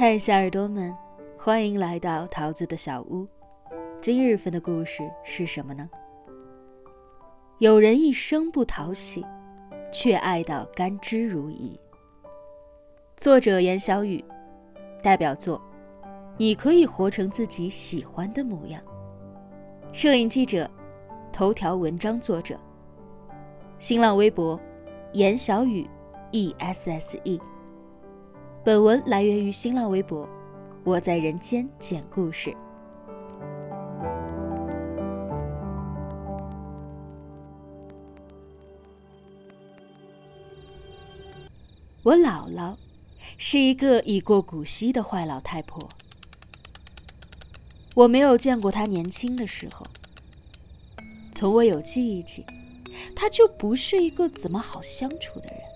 [0.00, 0.96] 嗨，小耳朵们，
[1.36, 3.26] 欢迎来到桃子的小屋。
[4.00, 5.90] 今日份的故事是什么呢？
[7.58, 9.26] 有人一生不讨喜，
[9.92, 11.76] 却爱到甘之如饴。
[13.16, 14.24] 作者严小雨，
[15.02, 15.60] 代表作：
[16.36, 18.80] 你可以活成自己喜欢的模样。
[19.92, 20.70] 摄影记者，
[21.32, 22.56] 头条文章作者。
[23.80, 24.60] 新浪微博：
[25.14, 25.90] 严小雨
[26.30, 27.40] ，E S S E。
[28.68, 30.28] 本文来源于新浪微博，
[30.84, 32.54] 我在人间讲故事。
[42.02, 42.76] 我姥姥
[43.38, 45.88] 是一个已过古稀的坏老太婆，
[47.94, 49.86] 我没有见过她年轻的时候。
[51.32, 52.44] 从我有记忆起，
[53.16, 55.67] 她就不是一个怎么好相处的人。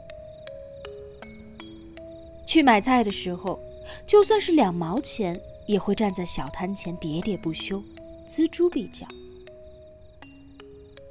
[2.53, 3.59] 去买菜的时候，
[4.07, 7.83] 就算是两毛钱，也会站在小摊前喋喋不休，
[8.29, 9.07] 锱铢必较。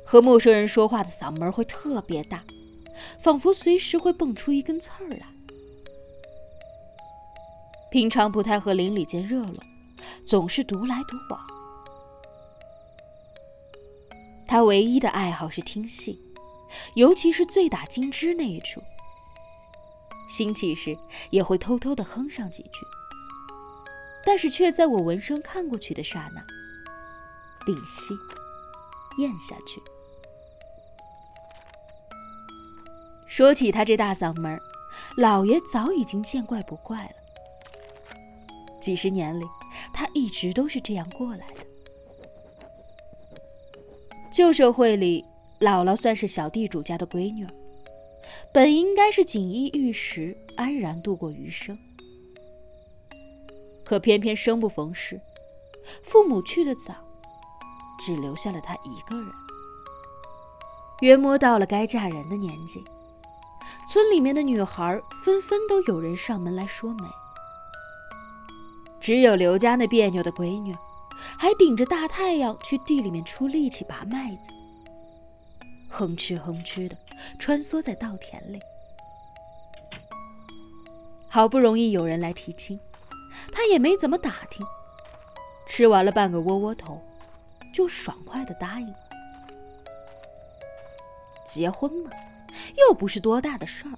[0.05, 2.43] 和陌生人说话的嗓门会特别大，
[3.19, 5.19] 仿佛随时会蹦出一根刺儿来。
[7.89, 9.55] 平常不太和邻里间热络，
[10.23, 11.41] 总是独来独往。
[14.47, 16.21] 他唯一的爱好是听戏，
[16.93, 18.79] 尤其是醉打金枝那一出。
[20.31, 20.97] 兴起时
[21.29, 22.79] 也会偷偷的哼上几句，
[24.25, 26.41] 但是却在我闻声看过去的刹那，
[27.65, 28.13] 屏息，
[29.17, 29.81] 咽下去。
[33.27, 34.57] 说起他这大嗓门，
[35.17, 37.11] 老爷早已经见怪不怪了。
[38.79, 39.45] 几十年里，
[39.93, 41.65] 他一直都是这样过来的。
[44.31, 45.25] 旧社会里，
[45.59, 47.51] 姥姥算是小地主家的闺女儿。
[48.53, 51.77] 本应该是锦衣玉食，安然度过余生，
[53.83, 55.19] 可偏偏生不逢时，
[56.03, 56.93] 父母去的早，
[57.99, 59.29] 只留下了她一个人。
[61.01, 62.83] 约摸到了该嫁人的年纪，
[63.87, 67.05] 村里面的女孩纷纷都有人上门来说媒，
[68.99, 70.75] 只有刘家那别扭的闺女，
[71.37, 74.51] 还顶着大太阳去地里面出力气拔麦子。
[75.91, 76.95] 哼哧哼哧的
[77.37, 78.59] 穿梭在稻田里，
[81.29, 82.79] 好不容易有人来提亲，
[83.51, 84.65] 他也没怎么打听，
[85.67, 87.01] 吃完了半个窝窝头，
[87.73, 88.95] 就爽快的答应了。
[91.45, 92.09] 结婚嘛，
[92.77, 93.97] 又不是多大的事儿，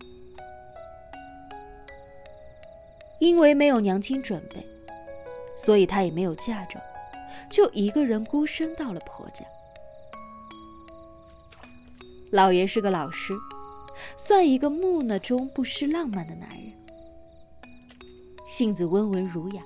[3.20, 4.68] 因为没有娘亲准备，
[5.56, 6.84] 所以她也没有嫁妆，
[7.52, 9.46] 就一个人孤身到了婆家。
[12.34, 13.32] 老爷是个老师，
[14.18, 16.74] 算一个木讷中不失浪漫的男人，
[18.48, 19.62] 性子温文儒雅，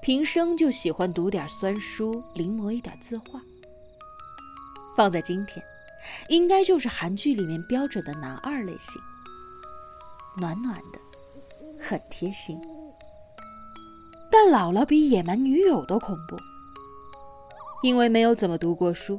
[0.00, 3.40] 平生就喜欢读点酸书，临摹一点字画。
[4.96, 5.60] 放在今天，
[6.28, 9.02] 应该就是韩剧里面标准的男二类型，
[10.36, 11.00] 暖暖的，
[11.76, 12.56] 很贴心。
[14.30, 16.36] 但姥姥比野蛮女友都恐怖，
[17.82, 19.18] 因为没有怎么读过书，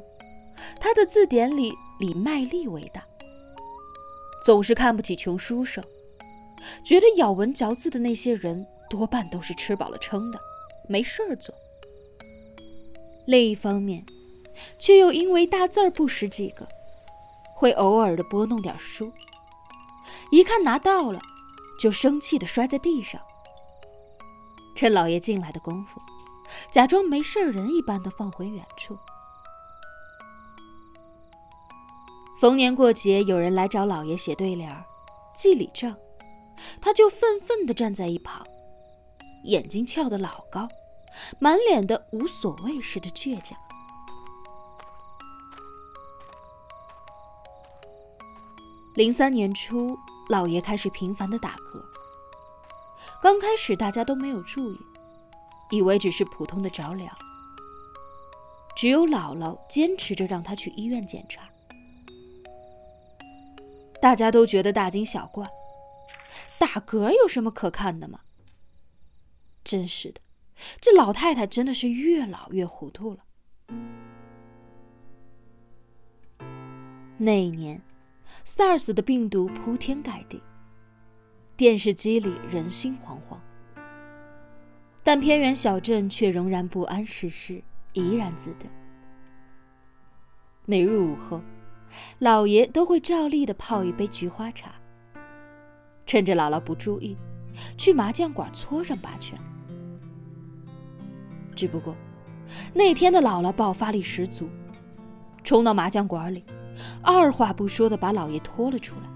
[0.80, 1.74] 她的字典里。
[2.00, 3.06] 以卖力为大，
[4.44, 5.84] 总是看不起穷书生，
[6.84, 10.38] 觉得咬文嚼字的那些人多半都是吃饱了撑的，
[10.88, 11.54] 没事儿做。
[13.26, 14.04] 另一方面，
[14.78, 16.66] 却又因为大字儿不识几个，
[17.54, 19.12] 会偶尔的拨弄点书，
[20.32, 21.20] 一看拿到了，
[21.78, 23.20] 就生气的摔在地上，
[24.74, 26.00] 趁老爷进来的功夫，
[26.70, 28.96] 假装没事人一般的放回原处。
[32.40, 34.74] 逢年过节，有人来找老爷写对联、
[35.34, 35.94] 记礼账，
[36.80, 38.42] 他就愤愤地站在一旁，
[39.44, 40.66] 眼睛翘得老高，
[41.38, 43.58] 满脸的无所谓似的倔强。
[48.94, 49.94] 零三年初，
[50.30, 51.84] 老爷开始频繁的打嗝，
[53.20, 54.78] 刚开始大家都没有注意，
[55.72, 57.14] 以为只是普通的着凉，
[58.74, 61.42] 只有姥姥坚持着让他去医院检查。
[64.00, 65.46] 大家都觉得大惊小怪，
[66.58, 68.20] 打嗝有什么可看的吗？
[69.62, 70.20] 真是的，
[70.80, 73.20] 这老太太真的是越老越糊涂了。
[77.18, 77.82] 那一年
[78.46, 80.42] ，SARS 的病毒铺天盖地，
[81.54, 83.38] 电视机里人心惶惶，
[85.04, 87.62] 但偏远小镇却仍然不谙世事，
[87.92, 88.66] 怡然自得。
[90.64, 91.42] 每日午后。
[92.18, 94.72] 老爷都会照例的泡一杯菊花茶，
[96.06, 97.16] 趁着姥姥不注意，
[97.76, 99.38] 去麻将馆搓上八圈。
[101.54, 101.94] 只不过，
[102.74, 104.48] 那天的姥姥爆发力十足，
[105.44, 106.44] 冲到麻将馆里，
[107.02, 109.08] 二话不说的把老爷拖了出来，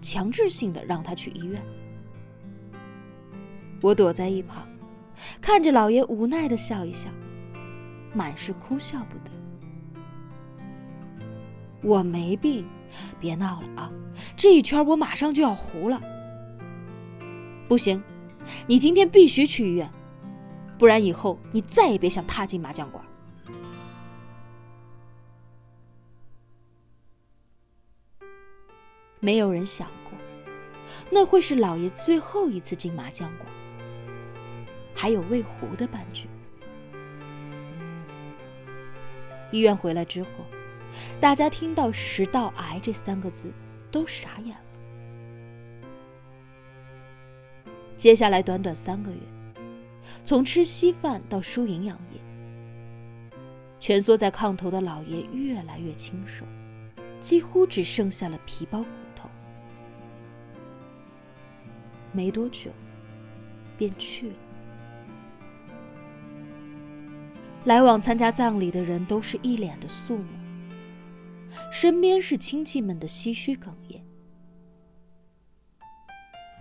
[0.00, 1.62] 强制性的让他去医院。
[3.80, 4.68] 我躲在一旁，
[5.40, 7.10] 看着老爷无奈的笑一笑，
[8.14, 9.31] 满是哭笑不得。
[11.82, 12.64] 我没病，
[13.18, 13.92] 别闹了啊！
[14.36, 16.00] 这一圈我马上就要糊了。
[17.68, 18.00] 不行，
[18.68, 19.90] 你今天必须去医院，
[20.78, 23.04] 不然以后你再也别想踏进麻将馆。
[29.18, 30.12] 没有人想过，
[31.10, 33.48] 那会是老爷最后一次进麻将馆，
[34.94, 36.28] 还有未糊的半句。
[39.50, 40.28] 医院回来之后。
[41.20, 43.52] 大家听到“食道癌”这三个字，
[43.90, 44.62] 都傻眼了。
[47.96, 49.18] 接下来短短三个月，
[50.24, 52.20] 从吃稀饭到输营养液，
[53.78, 56.44] 蜷缩在炕头的老爷越来越清瘦，
[57.20, 59.30] 几乎只剩下了皮包骨头。
[62.10, 62.70] 没多久，
[63.78, 64.34] 便去了。
[67.64, 70.41] 来往参加葬礼的人都是一脸的肃穆。
[71.70, 74.02] 身边是亲戚们的唏嘘哽咽，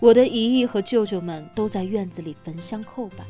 [0.01, 3.25] 我的姨姨和舅舅们都在院子里焚香叩拜。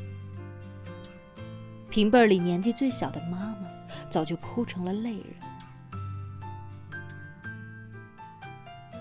[1.90, 3.68] 平辈儿里年纪最小的妈妈
[4.08, 5.24] 早就哭成了泪人，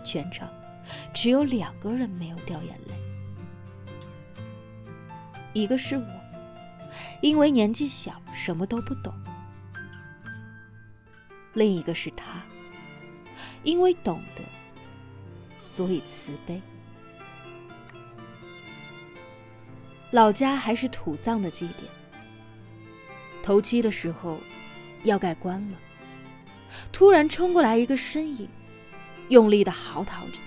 [0.03, 0.51] 全场
[1.13, 2.93] 只有两个人没有掉眼泪，
[5.53, 6.05] 一个是我，
[7.21, 9.13] 因为年纪小什么都不懂；
[11.53, 12.41] 另一个是他。
[13.63, 14.43] 因为懂得，
[15.59, 16.61] 所以慈悲。
[20.11, 21.85] 老家还是土葬的祭奠，
[23.43, 24.39] 头七的时候
[25.03, 25.77] 要盖棺了，
[26.91, 28.49] 突然冲过来一个身影，
[29.29, 30.39] 用力的嚎啕着，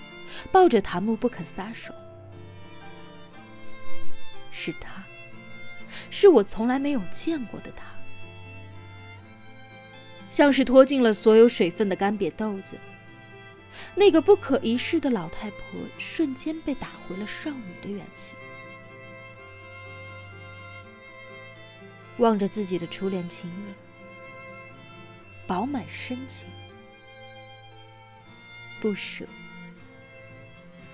[0.51, 1.93] 抱着檀木不肯撒手。
[4.51, 5.03] 是他，
[6.09, 7.85] 是我从来没有见过的他，
[10.29, 12.77] 像是拖尽了所有水分的干瘪豆子。
[13.93, 15.59] 那个不可一世的老太婆
[15.97, 18.35] 瞬间被打回了少女的原形。
[22.17, 23.75] 望着自己的初恋情人，
[25.45, 26.47] 饱满深情，
[28.81, 29.25] 不舍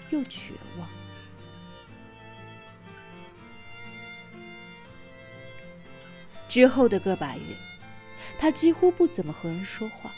[0.10, 0.90] 又绝望。
[6.50, 7.44] 之后的个把月，
[8.38, 10.12] 他几乎不怎么和人说话。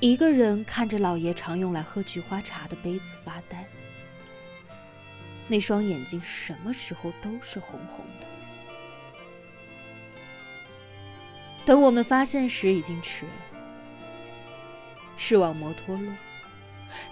[0.00, 3.64] 一个人看着老爷常用来喝菊花茶的杯子发呆，
[5.46, 8.26] 那双眼睛什么时候都是红红的。
[11.64, 13.32] 等我们发现时，已经迟了。
[15.16, 16.12] 视网膜脱落，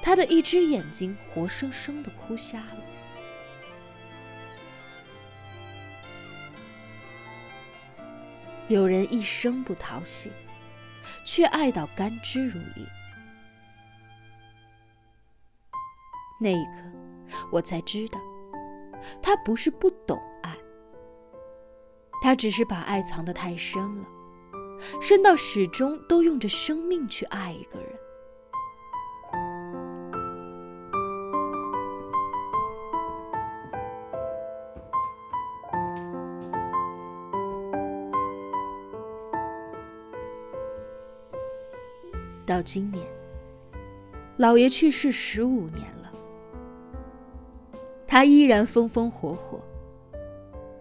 [0.02, 2.82] 他的一只眼睛活生生的哭瞎了。
[8.70, 10.32] 有人一生不讨喜。
[11.24, 12.86] 却爱到甘之如饴。
[16.40, 16.70] 那一刻，
[17.50, 18.20] 我才知道，
[19.22, 20.56] 他不是不懂爱，
[22.22, 24.08] 他只是把爱藏得太深了，
[25.00, 27.98] 深到始终都用着生命去爱一个人。
[42.50, 43.06] 到今年，
[44.36, 46.12] 老爷去世十五年了，
[48.08, 49.60] 他依然风风火火，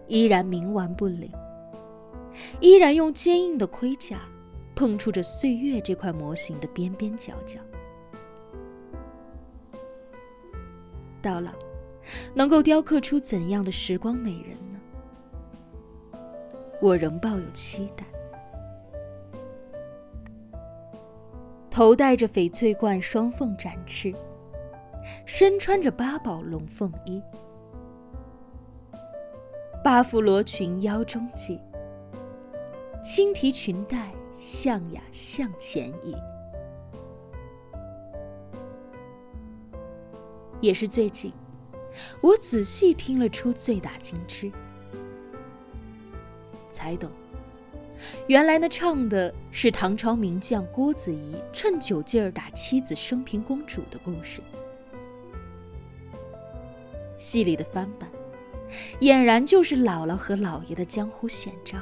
[0.08, 1.30] 依然冥顽不灵，
[2.58, 4.18] 依然用坚硬的盔甲
[4.74, 7.60] 碰触着岁月这块模型的边边角角。
[11.22, 11.52] 到老，
[12.34, 16.18] 能够雕刻出怎样的时光美人呢？
[16.82, 18.04] 我仍抱有期待。
[21.70, 24.12] 头戴着翡翠冠双凤展翅，
[25.24, 27.22] 身穿着八宝龙凤衣，
[29.82, 31.60] 八幅罗裙腰中系，
[33.02, 36.14] 轻提裙带向雅向前移。
[40.60, 41.32] 也是最近，
[42.20, 44.52] 我仔细听了出醉打金枝，
[46.68, 47.10] 才懂。
[48.26, 54.40] 原来那唱的是唐朝名将郭子仪趁酒劲儿打妻子升平公主的故事。
[57.18, 58.10] 戏里的翻版，
[59.00, 61.78] 俨然就是姥姥和姥爷的江湖险招。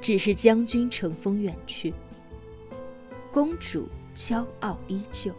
[0.00, 1.92] 只是将军乘风远去，
[3.30, 5.32] 公主骄傲依旧。